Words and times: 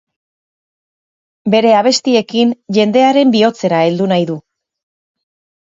Bere 1.55 1.73
abestiekin 1.81 2.55
jendearen 2.79 3.37
bihotzera 3.39 3.85
heldu 3.91 4.11
nahi 4.17 4.29
du. 4.33 4.41